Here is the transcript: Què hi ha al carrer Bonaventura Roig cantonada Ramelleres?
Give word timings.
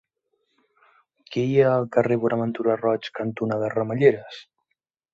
Què 1.35 1.43
hi 1.51 1.59
ha 1.59 1.69
al 1.73 1.87
carrer 1.97 2.19
Bonaventura 2.25 2.81
Roig 2.83 3.13
cantonada 3.23 3.73
Ramelleres? 3.79 4.45